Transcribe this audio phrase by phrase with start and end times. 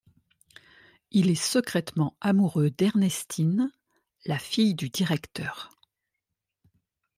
[1.11, 3.71] Il est secrètement amoureux d'Ernestine,
[4.25, 5.69] la fille du directeur.